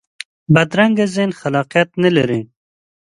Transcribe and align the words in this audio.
بدرنګه 0.53 1.05
ذهن 1.15 1.31
خلاقیت 1.39 1.89
نه 2.03 2.09
لري 2.15 2.41